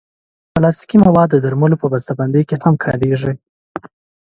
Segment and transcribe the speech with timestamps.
[0.53, 3.33] پلاستيکي مواد د درملو په بستهبندۍ کې هم کارېږي.